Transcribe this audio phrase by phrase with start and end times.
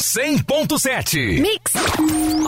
[0.00, 1.42] 100.7.
[1.42, 1.74] Mix.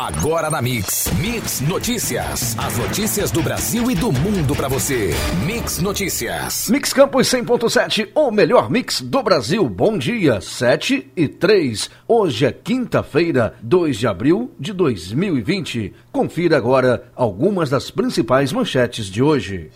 [0.00, 1.12] Agora na Mix.
[1.20, 2.56] Mix Notícias.
[2.58, 5.10] As notícias do Brasil e do mundo pra você.
[5.44, 6.70] Mix Notícias.
[6.70, 9.68] Mix Campos 100.7, o melhor mix do Brasil.
[9.68, 11.90] Bom dia, 7 e 3.
[12.08, 15.92] Hoje é quinta-feira, 2 de abril de 2020.
[16.10, 19.70] Confira agora algumas das principais manchetes de hoje.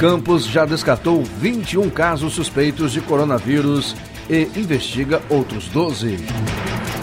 [0.00, 3.94] Campos já descartou 21 casos suspeitos de coronavírus
[4.28, 6.18] e investiga outros 12.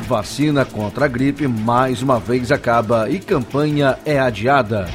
[0.08, 4.88] Vacina contra a gripe mais uma vez acaba e campanha é adiada.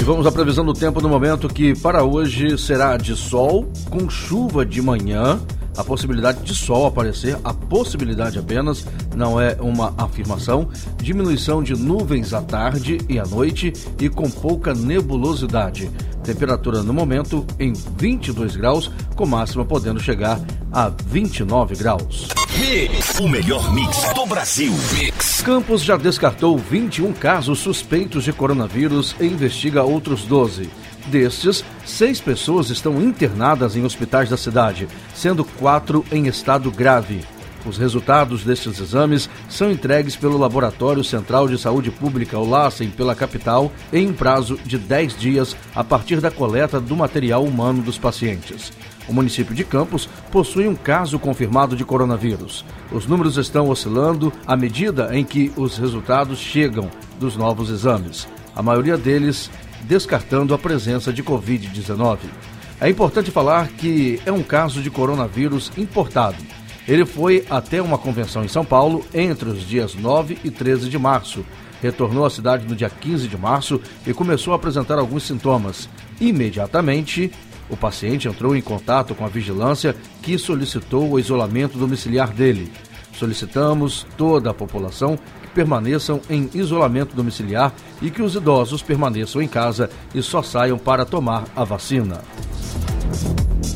[0.00, 4.08] E vamos à previsão do tempo no momento que para hoje será de sol com
[4.08, 5.40] chuva de manhã.
[5.76, 10.68] A possibilidade de sol aparecer, a possibilidade apenas, não é uma afirmação.
[10.96, 15.90] Diminuição de nuvens à tarde e à noite e com pouca nebulosidade.
[16.22, 20.40] Temperatura no momento em 22 graus, com máxima podendo chegar
[20.72, 22.28] a 29 graus.
[22.58, 24.72] Mix, o melhor mix do Brasil.
[24.92, 25.42] Mix.
[25.42, 30.70] Campos já descartou 21 casos suspeitos de coronavírus e investiga outros 12.
[31.06, 37.22] Destes, seis pessoas estão internadas em hospitais da cidade, sendo quatro em estado grave.
[37.66, 43.14] Os resultados destes exames são entregues pelo Laboratório Central de Saúde Pública, o LACEN, pela
[43.14, 48.70] capital, em prazo de 10 dias a partir da coleta do material humano dos pacientes.
[49.08, 52.64] O município de Campos possui um caso confirmado de coronavírus.
[52.92, 58.26] Os números estão oscilando à medida em que os resultados chegam dos novos exames.
[58.56, 59.50] A maioria deles
[59.86, 62.18] descartando a presença de Covid-19.
[62.80, 66.36] É importante falar que é um caso de coronavírus importado.
[66.86, 70.98] Ele foi até uma convenção em São Paulo entre os dias 9 e 13 de
[70.98, 71.44] março.
[71.80, 75.88] Retornou à cidade no dia 15 de março e começou a apresentar alguns sintomas.
[76.20, 77.30] Imediatamente,
[77.70, 82.70] o paciente entrou em contato com a vigilância que solicitou o isolamento domiciliar dele.
[83.18, 85.18] Solicitamos toda a população
[85.54, 87.72] permaneçam em isolamento domiciliar
[88.02, 92.20] e que os idosos permaneçam em casa e só saiam para tomar a vacina.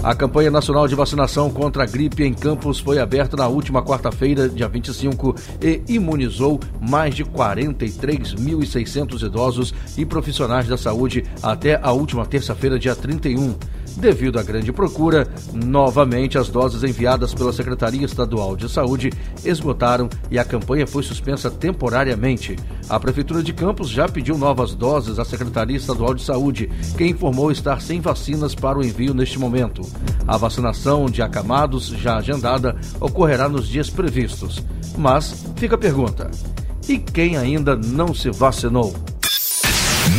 [0.02, 4.48] A campanha nacional de vacinação contra a gripe em Campos foi aberta na última quarta-feira,
[4.48, 12.24] dia 25, e imunizou mais de 43.600 idosos e profissionais da saúde até a última
[12.24, 13.56] terça-feira, dia 31.
[13.98, 19.12] Devido à grande procura, novamente as doses enviadas pela Secretaria Estadual de Saúde
[19.44, 22.54] esgotaram e a campanha foi suspensa temporariamente.
[22.88, 27.50] A Prefeitura de Campos já pediu novas doses à Secretaria Estadual de Saúde, que informou
[27.50, 29.82] estar sem vacinas para o envio neste momento.
[30.28, 34.62] A vacinação de acamados, já agendada, ocorrerá nos dias previstos.
[34.96, 36.30] Mas fica a pergunta:
[36.88, 38.94] e quem ainda não se vacinou?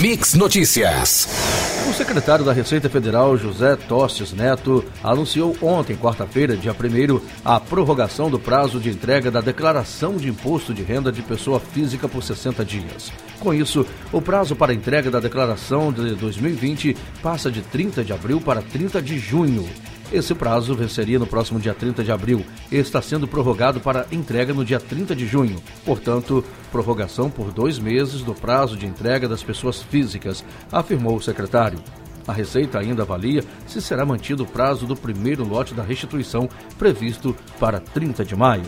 [0.01, 1.68] Mix Notícias.
[1.89, 8.29] O secretário da Receita Federal, José Tostes Neto, anunciou ontem, quarta-feira, dia 1 a prorrogação
[8.29, 12.63] do prazo de entrega da declaração de imposto de renda de pessoa física por 60
[12.63, 13.11] dias.
[13.39, 18.39] Com isso, o prazo para entrega da declaração de 2020 passa de 30 de abril
[18.39, 19.67] para 30 de junho.
[20.11, 24.51] Esse prazo venceria no próximo dia 30 de abril e está sendo prorrogado para entrega
[24.53, 25.61] no dia 30 de junho.
[25.85, 31.79] Portanto, prorrogação por dois meses do prazo de entrega das pessoas físicas, afirmou o secretário.
[32.27, 37.35] A Receita ainda avalia se será mantido o prazo do primeiro lote da restituição, previsto
[37.59, 38.65] para 30 de maio.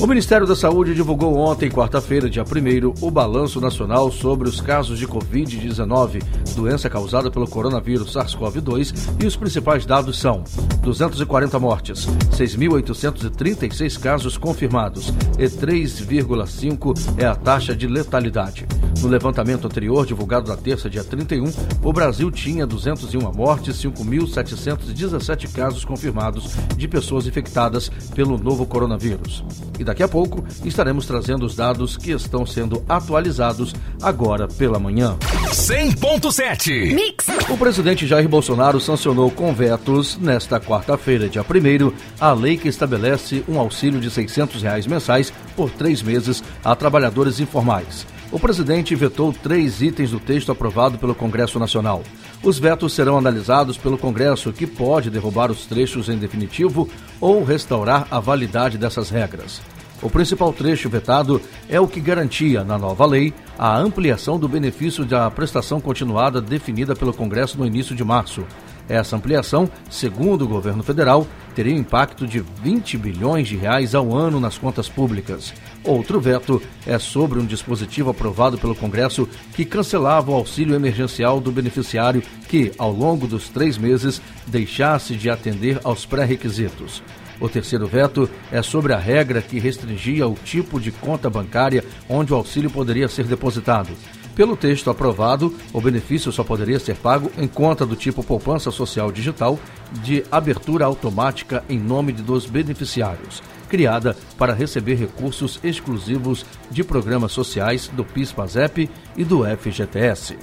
[0.00, 4.98] O Ministério da Saúde divulgou ontem, quarta-feira, dia 1, o balanço nacional sobre os casos
[4.98, 6.22] de Covid-19,
[6.54, 10.42] doença causada pelo coronavírus SARS-CoV-2, e os principais dados são
[10.82, 18.66] 240 mortes, 6.836 casos confirmados e 3,5 é a taxa de letalidade.
[19.04, 21.52] No levantamento anterior, divulgado na terça, dia 31,
[21.82, 29.44] o Brasil tinha 201 mortes, 5.717 casos confirmados de pessoas infectadas pelo novo coronavírus.
[29.78, 35.18] E daqui a pouco estaremos trazendo os dados que estão sendo atualizados agora pela manhã.
[35.50, 37.26] 100.7 Mix.
[37.50, 43.44] O presidente Jair Bolsonaro sancionou com vetos nesta quarta-feira, dia 1 a lei que estabelece
[43.46, 48.13] um auxílio de 600 reais mensais por três meses a trabalhadores informais.
[48.34, 52.02] O presidente vetou três itens do texto aprovado pelo Congresso Nacional.
[52.42, 56.88] Os vetos serão analisados pelo Congresso, que pode derrubar os trechos em definitivo
[57.20, 59.62] ou restaurar a validade dessas regras.
[60.02, 65.04] O principal trecho vetado é o que garantia, na nova lei, a ampliação do benefício
[65.04, 68.44] da prestação continuada definida pelo Congresso no início de março.
[68.88, 74.12] Essa ampliação, segundo o governo federal, teria um impacto de 20 bilhões de reais ao
[74.14, 75.54] ano nas contas públicas.
[75.84, 81.52] Outro veto é sobre um dispositivo aprovado pelo Congresso que cancelava o auxílio emergencial do
[81.52, 87.02] beneficiário que, ao longo dos três meses, deixasse de atender aos pré-requisitos.
[87.38, 92.32] O terceiro veto é sobre a regra que restringia o tipo de conta bancária onde
[92.32, 93.90] o auxílio poderia ser depositado.
[94.34, 99.12] Pelo texto aprovado, o benefício só poderia ser pago em conta do tipo poupança social
[99.12, 99.58] digital
[100.02, 107.88] de abertura automática em nome dos beneficiários, criada para receber recursos exclusivos de programas sociais
[107.94, 110.36] do PIS/PASEP e do FGTS.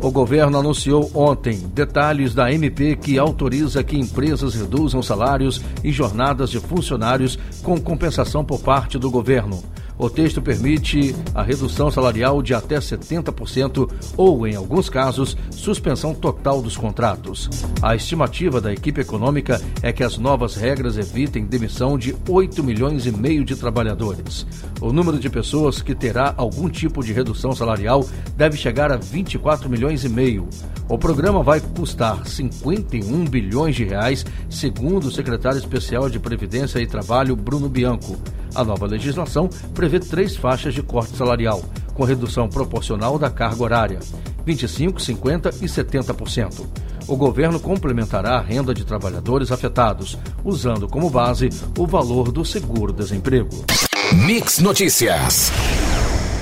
[0.00, 6.50] O governo anunciou ontem detalhes da MP que autoriza que empresas reduzam salários e jornadas
[6.50, 9.62] de funcionários com compensação por parte do governo.
[9.98, 16.62] O texto permite a redução salarial de até 70% ou, em alguns casos, suspensão total
[16.62, 17.50] dos contratos.
[17.82, 23.06] A estimativa da equipe econômica é que as novas regras evitem demissão de 8 milhões
[23.06, 24.46] e meio de trabalhadores.
[24.80, 28.06] O número de pessoas que terá algum tipo de redução salarial
[28.36, 30.48] deve chegar a 24 milhões e meio.
[30.88, 36.86] O programa vai custar 51 bilhões de reais, segundo o secretário especial de Previdência e
[36.86, 38.16] Trabalho, Bruno Bianco.
[38.54, 41.62] A nova legislação prevê três faixas de corte salarial,
[41.94, 43.98] com redução proporcional da carga horária,
[44.46, 46.66] 25%, 50% e 70%.
[47.06, 51.48] O governo complementará a renda de trabalhadores afetados, usando como base
[51.78, 53.64] o valor do seguro-desemprego.
[54.26, 55.50] Mix Notícias.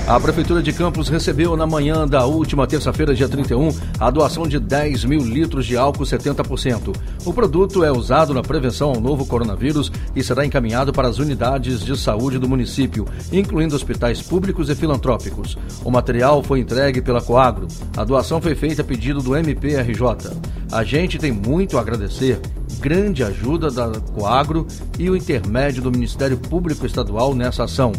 [0.08, 4.61] A Prefeitura de Campos recebeu na manhã da última terça-feira, dia 31, a doação de
[4.61, 6.94] 10 mil litros de álcool 70%.
[7.25, 11.85] O produto é usado na prevenção ao novo coronavírus e será encaminhado para as unidades
[11.85, 15.58] de saúde do município, incluindo hospitais públicos e filantrópicos.
[15.85, 17.67] O material foi entregue pela Coagro.
[17.97, 20.31] A doação foi feita a pedido do MPRJ.
[20.70, 22.41] A gente tem muito a agradecer
[22.81, 24.67] grande ajuda da Coagro
[24.99, 27.93] e o intermédio do Ministério Público Estadual nessa ação.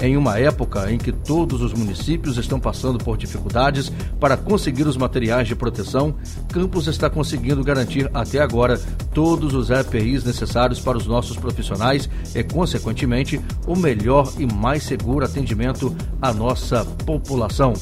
[0.00, 4.96] Em uma época em que todos os municípios estão passando por dificuldades para conseguir os
[4.96, 6.14] materiais de proteção,
[6.52, 8.80] Campos está conseguindo garantir até agora
[9.14, 15.24] todos os EPIs necessários para os nossos profissionais e, consequentemente, o melhor e mais seguro
[15.24, 17.74] atendimento à nossa população.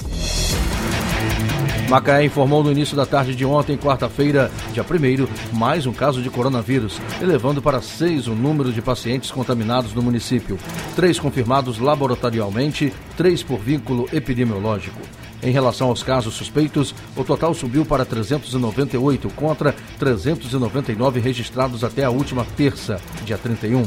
[1.91, 6.31] Macaé informou no início da tarde de ontem, quarta-feira, dia 1 mais um caso de
[6.31, 10.57] coronavírus, elevando para seis o número de pacientes contaminados no município.
[10.95, 15.01] Três confirmados laboratorialmente, três por vínculo epidemiológico.
[15.43, 22.11] Em relação aos casos suspeitos, o total subiu para 398 contra 399 registrados até a
[22.11, 23.83] última terça, dia 31.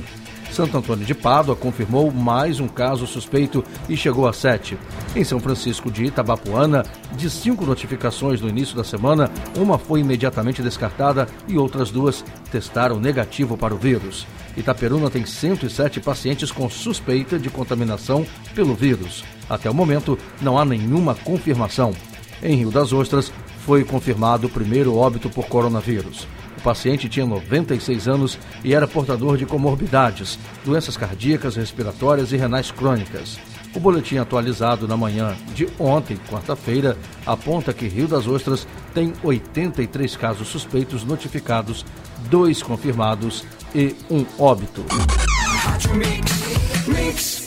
[0.52, 4.78] Santo Antônio de Pádua confirmou mais um caso suspeito e chegou a sete.
[5.16, 6.84] Em São Francisco de Itabapuana,
[7.16, 13.00] de cinco notificações no início da semana, uma foi imediatamente descartada e outras duas testaram
[13.00, 14.28] negativo para o vírus.
[14.56, 19.24] Itaperuna tem 107 pacientes com suspeita de contaminação pelo vírus.
[19.50, 21.94] Até o momento, não há nenhuma confirmação.
[22.42, 23.32] Em Rio das Ostras,
[23.66, 26.28] foi confirmado o primeiro óbito por coronavírus.
[26.64, 32.72] O paciente tinha 96 anos e era portador de comorbidades, doenças cardíacas, respiratórias e renais
[32.72, 33.38] crônicas.
[33.76, 40.16] O boletim atualizado na manhã de ontem, quarta-feira, aponta que Rio das Ostras tem 83
[40.16, 41.86] casos suspeitos notificados,
[42.30, 43.44] dois confirmados
[43.76, 44.86] e um óbito.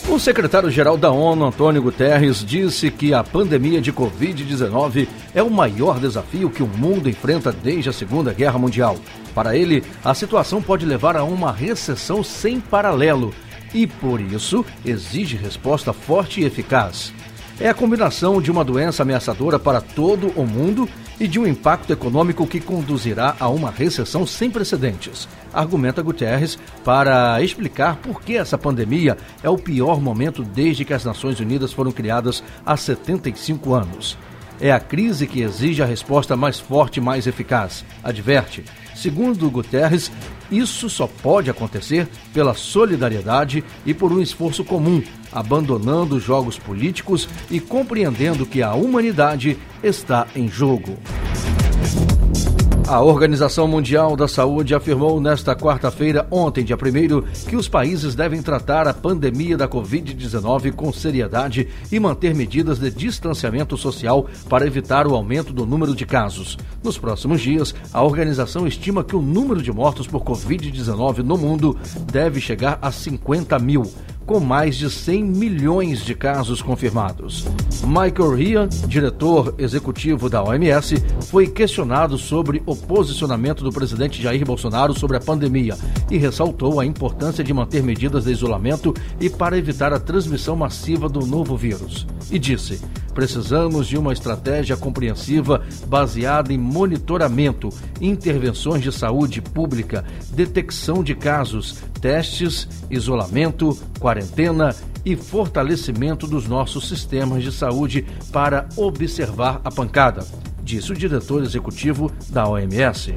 [0.09, 5.99] O secretário-geral da ONU, Antônio Guterres, disse que a pandemia de Covid-19 é o maior
[5.99, 8.97] desafio que o mundo enfrenta desde a Segunda Guerra Mundial.
[9.35, 13.31] Para ele, a situação pode levar a uma recessão sem paralelo
[13.73, 17.13] e, por isso, exige resposta forte e eficaz.
[17.59, 20.87] É a combinação de uma doença ameaçadora para todo o mundo
[21.19, 27.41] e de um impacto econômico que conduzirá a uma recessão sem precedentes, argumenta Guterres para
[27.41, 31.91] explicar por que essa pandemia é o pior momento desde que as Nações Unidas foram
[31.91, 34.17] criadas há 75 anos.
[34.59, 38.63] É a crise que exige a resposta mais forte e mais eficaz, adverte.
[38.95, 40.11] Segundo Guterres,
[40.51, 47.29] isso só pode acontecer pela solidariedade e por um esforço comum, abandonando os jogos políticos
[47.51, 50.97] e compreendendo que a humanidade está em jogo.
[52.87, 58.41] A Organização Mundial da Saúde afirmou nesta quarta-feira, ontem, dia 1, que os países devem
[58.41, 65.05] tratar a pandemia da Covid-19 com seriedade e manter medidas de distanciamento social para evitar
[65.05, 66.57] o aumento do número de casos.
[66.81, 71.77] Nos próximos dias, a organização estima que o número de mortos por Covid-19 no mundo
[72.09, 73.83] deve chegar a 50 mil
[74.27, 77.47] com mais de 100 milhões de casos confirmados.
[77.85, 84.93] Michael Ryan, diretor executivo da OMS, foi questionado sobre o posicionamento do presidente Jair Bolsonaro
[84.93, 85.77] sobre a pandemia
[86.11, 91.07] e ressaltou a importância de manter medidas de isolamento e para evitar a transmissão massiva
[91.07, 92.05] do novo vírus.
[92.29, 92.81] E disse:
[93.13, 97.69] precisamos de uma estratégia compreensiva baseada em monitoramento,
[98.01, 104.16] intervenções de saúde pública, detecção de casos, testes, isolamento, quarentena
[105.05, 110.25] e fortalecimento dos nossos sistemas de saúde para observar a pancada
[110.67, 113.15] disse o diretor executivo da OMS.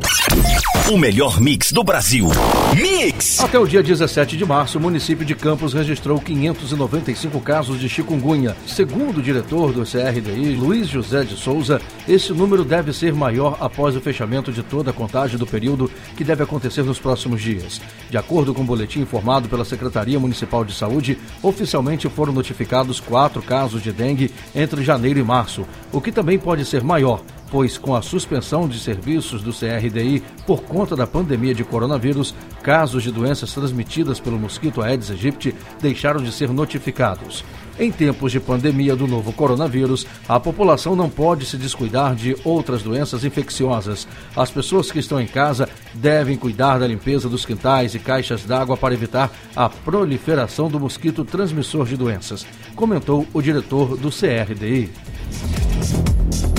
[0.88, 2.28] O melhor mix do Brasil.
[2.75, 3.40] Mix!
[3.40, 8.56] Até o dia 17 de março, o município de Campos registrou 595 casos de chikungunya.
[8.66, 13.94] Segundo o diretor do CRDI, Luiz José de Souza, esse número deve ser maior após
[13.94, 17.80] o fechamento de toda a contagem do período que deve acontecer nos próximos dias.
[18.08, 23.42] De acordo com o boletim informado pela Secretaria Municipal de Saúde, oficialmente foram notificados quatro
[23.42, 27.95] casos de dengue entre janeiro e março, o que também pode ser maior pois com
[27.95, 33.52] a suspensão de serviços do CRDI por conta da pandemia de coronavírus, casos de doenças
[33.52, 37.45] transmitidas pelo mosquito Aedes aegypti deixaram de ser notificados.
[37.78, 42.83] Em tempos de pandemia do novo coronavírus, a população não pode se descuidar de outras
[42.83, 44.07] doenças infecciosas.
[44.37, 48.76] As pessoas que estão em casa devem cuidar da limpeza dos quintais e caixas d'água
[48.76, 54.90] para evitar a proliferação do mosquito transmissor de doenças, comentou o diretor do CRDI.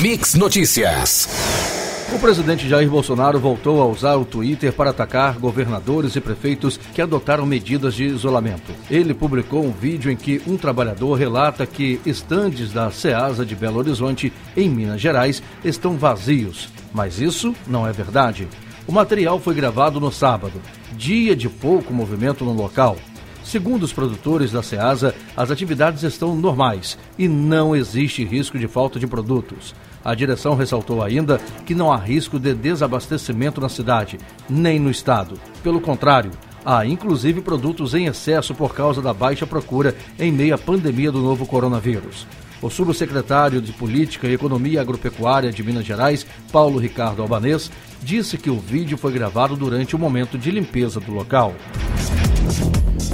[0.00, 1.81] Mix Notícias.
[2.14, 7.00] O presidente Jair Bolsonaro voltou a usar o Twitter para atacar governadores e prefeitos que
[7.00, 8.70] adotaram medidas de isolamento.
[8.90, 13.78] Ele publicou um vídeo em que um trabalhador relata que estandes da Ceasa de Belo
[13.78, 16.68] Horizonte, em Minas Gerais, estão vazios.
[16.92, 18.46] Mas isso não é verdade.
[18.86, 20.60] O material foi gravado no sábado,
[20.92, 22.98] dia de pouco movimento no local.
[23.44, 28.98] Segundo os produtores da Ceasa, as atividades estão normais e não existe risco de falta
[28.98, 29.74] de produtos.
[30.04, 34.18] A direção ressaltou ainda que não há risco de desabastecimento na cidade,
[34.48, 35.38] nem no estado.
[35.62, 36.30] Pelo contrário,
[36.64, 41.20] há inclusive produtos em excesso por causa da baixa procura em meio à pandemia do
[41.20, 42.26] novo coronavírus.
[42.60, 47.70] O subsecretário de Política e Economia Agropecuária de Minas Gerais, Paulo Ricardo Albanês,
[48.00, 51.54] disse que o vídeo foi gravado durante o momento de limpeza do local.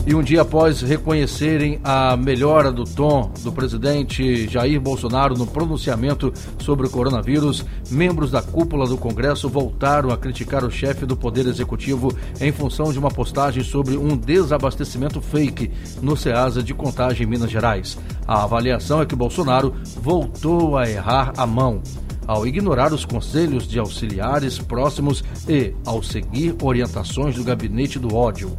[0.08, 6.32] E um dia após reconhecerem a melhora do tom do presidente Jair Bolsonaro no pronunciamento
[6.58, 11.46] sobre o coronavírus, membros da cúpula do Congresso voltaram a criticar o chefe do Poder
[11.46, 12.10] Executivo
[12.40, 17.50] em função de uma postagem sobre um desabastecimento fake no Ceasa de Contagem em Minas
[17.50, 17.98] Gerais.
[18.26, 21.82] A avaliação é que Bolsonaro voltou a errar a mão.
[22.26, 28.54] ao ignorar os conselhos de auxiliares próximos e ao seguir orientações do gabinete do ódio.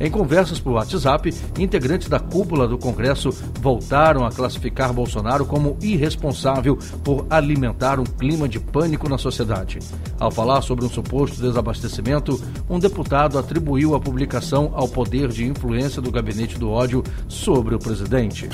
[0.00, 6.78] Em conversas por WhatsApp, integrantes da cúpula do Congresso voltaram a classificar Bolsonaro como irresponsável
[7.04, 9.78] por alimentar um clima de pânico na sociedade.
[10.18, 16.00] Ao falar sobre um suposto desabastecimento, um deputado atribuiu a publicação ao poder de influência
[16.00, 18.48] do gabinete do ódio sobre o presidente.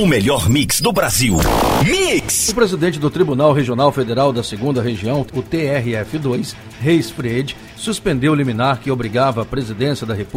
[0.00, 1.36] O melhor mix do Brasil.
[1.84, 2.48] Mix!
[2.48, 8.34] O presidente do Tribunal Regional Federal da Segunda Região, o TRF2, Reis Freed, suspendeu o
[8.34, 10.31] liminar que obrigava a presidência da República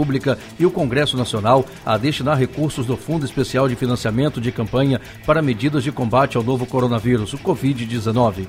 [0.59, 5.41] e o Congresso Nacional a destinar recursos do Fundo Especial de Financiamento de Campanha para
[5.41, 8.47] medidas de combate ao novo coronavírus, o Covid-19.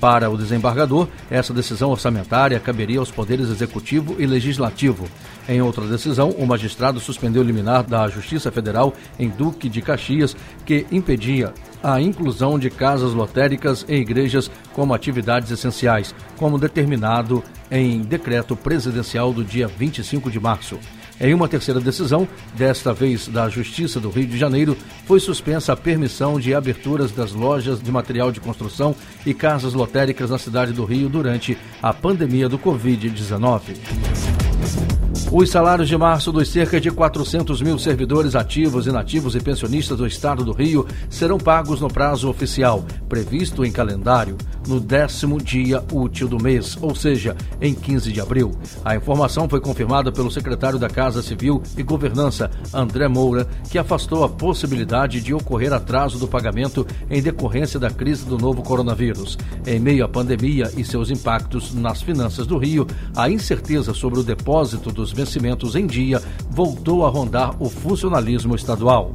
[0.00, 5.08] Para o desembargador, essa decisão orçamentária caberia aos poderes executivo e legislativo.
[5.48, 10.36] Em outra decisão, o magistrado suspendeu o liminar da Justiça Federal em Duque de Caxias,
[10.66, 18.02] que impedia a inclusão de casas lotéricas em igrejas como atividades essenciais, como determinado em
[18.02, 20.78] decreto presidencial do dia 25 de março.
[21.20, 25.76] Em uma terceira decisão, desta vez da Justiça do Rio de Janeiro, foi suspensa a
[25.76, 28.94] permissão de aberturas das lojas de material de construção
[29.24, 35.05] e casas lotéricas na cidade do Rio durante a pandemia do Covid-19.
[35.32, 40.06] Os salários de março dos cerca de 400 mil servidores ativos, inativos e pensionistas do
[40.06, 44.36] Estado do Rio serão pagos no prazo oficial, previsto em calendário,
[44.68, 48.52] no décimo dia útil do mês, ou seja, em 15 de abril.
[48.84, 54.22] A informação foi confirmada pelo secretário da Casa Civil e Governança, André Moura, que afastou
[54.22, 59.36] a possibilidade de ocorrer atraso do pagamento em decorrência da crise do novo coronavírus.
[59.66, 64.22] Em meio à pandemia e seus impactos nas finanças do Rio, a incerteza sobre o
[64.22, 69.10] depósito dos vencimentos em dia voltou a rondar o funcionalismo estadual.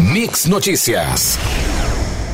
[0.00, 1.38] Mix Notícias.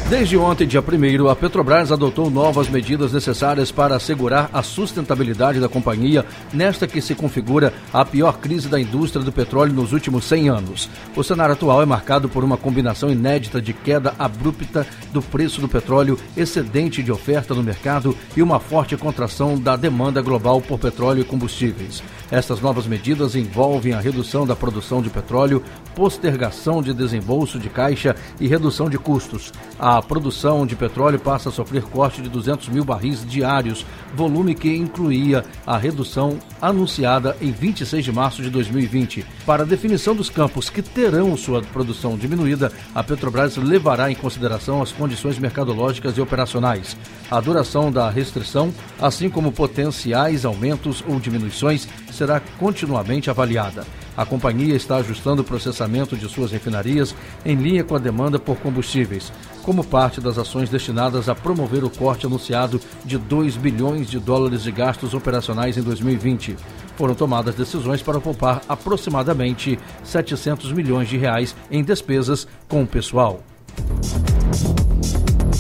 [0.08, 5.68] Desde ontem, dia 1, a Petrobras adotou novas medidas necessárias para assegurar a sustentabilidade da
[5.68, 10.48] companhia nesta que se configura a pior crise da indústria do petróleo nos últimos 100
[10.48, 10.88] anos.
[11.14, 15.68] O cenário atual é marcado por uma combinação inédita de queda abrupta do preço do
[15.68, 21.20] petróleo, excedente de oferta no mercado e uma forte contração da demanda global por petróleo
[21.20, 22.02] e combustíveis.
[22.30, 25.62] Estas novas medidas envolvem a redução da produção de petróleo,
[25.94, 29.52] postergação de desembolso de caixa e redução de custos.
[29.78, 34.74] A produção de petróleo passa a sofrer corte de 200 mil barris diários, volume que
[34.74, 39.24] incluía a redução anunciada em 26 de março de 2020.
[39.46, 44.82] Para a definição dos campos que terão sua produção diminuída, a Petrobras levará em consideração
[44.82, 46.96] as condições mercadológicas e operacionais,
[47.30, 53.86] a duração da restrição, assim como potenciais aumentos ou diminuições será continuamente avaliada.
[54.18, 57.14] A companhia está ajustando o processamento de suas refinarias
[57.46, 61.90] em linha com a demanda por combustíveis, como parte das ações destinadas a promover o
[61.90, 66.56] corte anunciado de 2 bilhões de dólares de gastos operacionais em 2020.
[66.96, 73.40] Foram tomadas decisões para poupar aproximadamente 700 milhões de reais em despesas com o pessoal.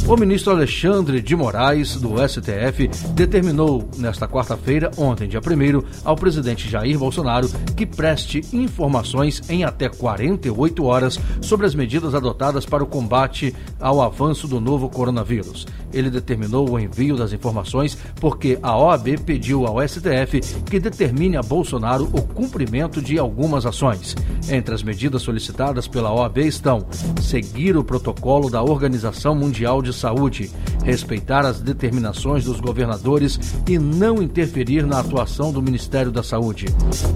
[0.08, 6.66] O ministro Alexandre de Moraes, do STF, determinou nesta quarta-feira, ontem, dia 1, ao presidente
[6.66, 12.86] Jair Bolsonaro que preste informações em até 48 horas sobre as medidas adotadas para o
[12.86, 15.66] combate ao avanço do novo coronavírus.
[15.92, 20.40] Ele determinou o envio das informações porque a OAB pediu ao STF
[20.70, 24.16] que determine a Bolsonaro o cumprimento de algumas ações.
[24.50, 26.86] Entre as medidas solicitadas pela OAB estão
[27.20, 30.50] seguir o protocolo da Organização Mundial de Saúde,
[30.84, 36.66] respeitar as determinações dos governadores e não interferir na atuação do Ministério da Saúde.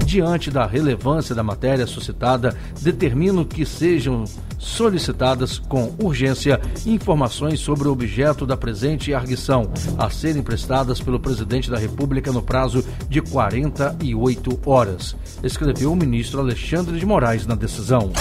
[0.05, 4.25] Diante da relevância da matéria suscitada, determino que sejam
[4.59, 11.71] solicitadas com urgência informações sobre o objeto da presente arguição, a serem prestadas pelo presidente
[11.71, 18.12] da República no prazo de 48 horas, escreveu o ministro Alexandre de Moraes na decisão.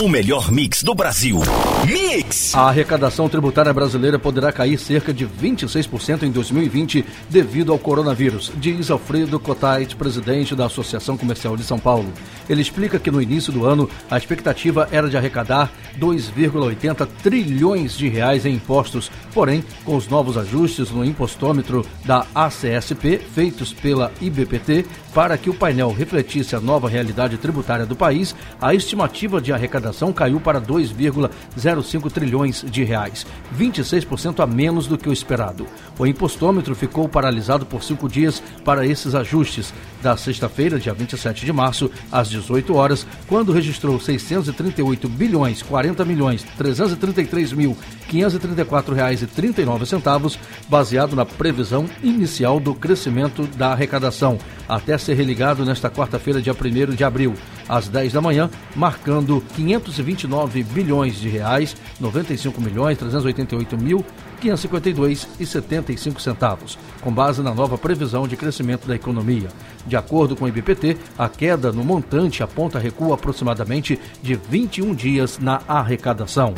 [0.00, 1.40] O melhor mix do Brasil.
[1.84, 2.54] Mix!
[2.54, 8.90] A arrecadação tributária brasileira poderá cair cerca de 26% em 2020 devido ao coronavírus, diz
[8.90, 12.10] Alfredo Cotait, presidente da Associação Comercial de São Paulo.
[12.48, 18.08] Ele explica que no início do ano a expectativa era de arrecadar 2,80 trilhões de
[18.08, 24.86] reais em impostos, porém, com os novos ajustes no impostômetro da ACSP feitos pela IBPT
[25.14, 30.12] para que o painel refletisse a nova realidade tributária do país, a estimativa de arrecadação
[30.12, 35.66] caiu para 2,05 trilhões de reais, 26% a menos do que o esperado.
[35.98, 41.52] O impostômetro ficou paralisado por cinco dias para esses ajustes, da sexta-feira, dia 27 de
[41.52, 47.76] março, às 18 horas, quando registrou 638 bilhões 40 milhões 333 mil
[48.08, 55.14] 534 reais e 39 centavos, baseado na previsão inicial do crescimento da arrecadação, até ser
[55.14, 57.34] religado nesta quarta-feira, dia 1 de abril,
[57.68, 64.04] às 10 da manhã, marcando 529 bilhões de reais, 95 milhões 388 mil
[64.40, 69.48] 552 e 75 centavos, com base na nova previsão de crescimento da economia.
[69.86, 75.38] De acordo com o IBPT, a queda no montante aponta recuo aproximadamente de 21 dias
[75.38, 76.54] na arrecadação.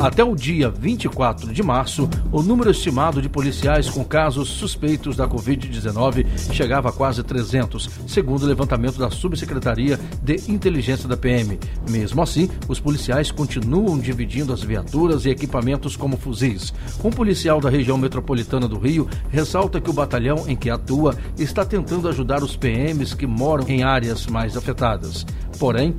[0.00, 5.28] Até o dia 24 de março, o número estimado de policiais com casos suspeitos da
[5.28, 11.58] Covid-19 chegava a quase 300, segundo o levantamento da Subsecretaria de Inteligência da PM.
[11.90, 16.72] Mesmo assim, os policiais continuam dividindo as viaturas e equipamentos como fuzis.
[17.04, 21.62] Um policial da região metropolitana do Rio ressalta que o batalhão em que atua está
[21.62, 25.26] tentando ajudar os PMs que moram em áreas mais afetadas.
[25.58, 25.94] Porém,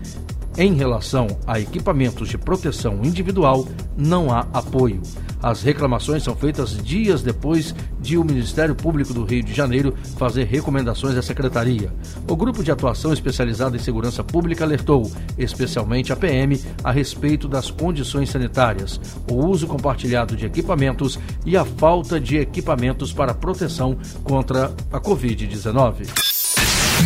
[0.57, 5.01] em relação a equipamentos de proteção individual, não há apoio.
[5.41, 10.43] As reclamações são feitas dias depois de o Ministério Público do Rio de Janeiro fazer
[10.43, 11.91] recomendações à Secretaria.
[12.27, 17.71] O Grupo de Atuação Especializada em Segurança Pública alertou, especialmente a PM, a respeito das
[17.71, 24.71] condições sanitárias, o uso compartilhado de equipamentos e a falta de equipamentos para proteção contra
[24.91, 26.07] a Covid-19.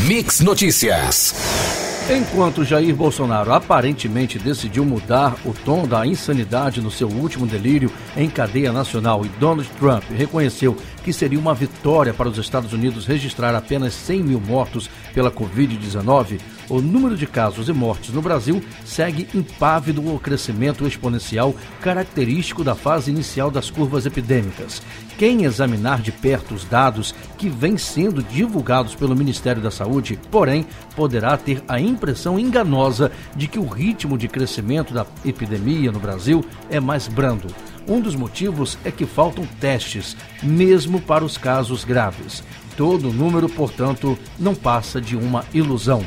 [0.08, 1.84] Mix Notícias.
[2.07, 8.29] Enquanto Jair Bolsonaro aparentemente decidiu mudar o tom da insanidade no seu último delírio em
[8.29, 13.55] cadeia nacional e Donald Trump reconheceu que seria uma vitória para os Estados Unidos registrar
[13.55, 16.39] apenas 100 mil mortos pela Covid-19,
[16.69, 22.75] o número de casos e mortes no Brasil segue impávido o crescimento exponencial característico da
[22.75, 24.82] fase inicial das curvas epidêmicas.
[25.17, 30.65] Quem examinar de perto os dados que vêm sendo divulgados pelo Ministério da Saúde, porém,
[30.95, 36.43] poderá ter a impressão enganosa de que o ritmo de crescimento da epidemia no Brasil
[36.69, 37.47] é mais brando.
[37.88, 42.43] Um dos motivos é que faltam testes, mesmo para os casos graves.
[42.75, 46.04] Todo o número, portanto, não passa de uma ilusão.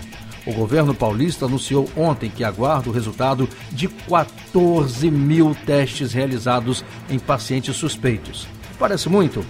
[0.49, 7.19] O governo paulista anunciou ontem que aguarda o resultado de 14 mil testes realizados em
[7.19, 8.49] pacientes suspeitos.
[8.79, 9.45] Parece muito?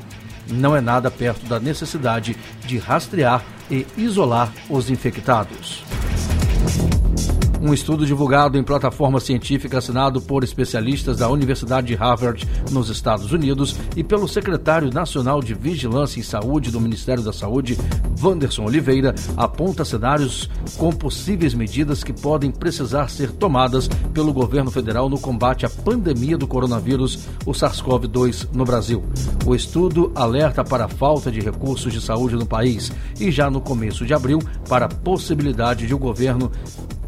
[0.50, 5.84] Não é nada perto da necessidade de rastrear e isolar os infectados.
[7.60, 13.32] Um estudo divulgado em plataforma científica assinado por especialistas da Universidade de Harvard, nos Estados
[13.32, 17.76] Unidos, e pelo secretário nacional de Vigilância em Saúde do Ministério da Saúde,
[18.22, 25.08] Wanderson Oliveira, aponta cenários com possíveis medidas que podem precisar ser tomadas pelo governo federal
[25.08, 29.02] no combate à pandemia do coronavírus, o SARS-CoV-2, no Brasil.
[29.44, 33.60] O estudo alerta para a falta de recursos de saúde no país e já no
[33.60, 36.52] começo de abril para a possibilidade de o governo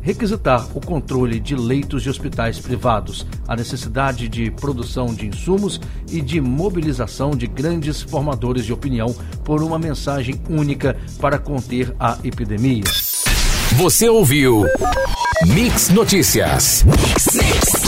[0.03, 6.21] requisitar o controle de leitos de hospitais privados, a necessidade de produção de insumos e
[6.21, 12.85] de mobilização de grandes formadores de opinião por uma mensagem única para conter a epidemia.
[13.77, 14.65] Você ouviu
[15.47, 16.85] Mix Notícias.
[16.85, 17.80] Mix, mix.